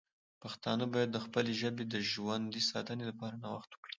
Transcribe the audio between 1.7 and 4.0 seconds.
د ژوند ساتنې لپاره نوښت وکړي.